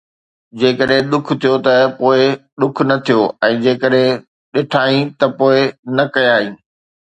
[0.59, 2.21] جيڪڏهن ڏک ٿيو ته پوءِ
[2.59, 4.19] ڏک نه ٿيو ۽ جيڪڏهن
[4.53, 5.57] ڏٺائين ته پوءِ
[5.95, 6.53] نه ڪيائين